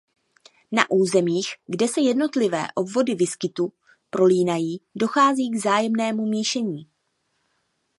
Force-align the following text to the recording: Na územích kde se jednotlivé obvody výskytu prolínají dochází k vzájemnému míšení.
Na 0.71 0.91
územích 0.91 1.47
kde 1.67 1.87
se 1.87 2.01
jednotlivé 2.01 2.67
obvody 2.75 3.15
výskytu 3.15 3.73
prolínají 4.09 4.81
dochází 4.95 5.49
k 5.49 5.55
vzájemnému 5.55 6.25
míšení. 6.25 6.87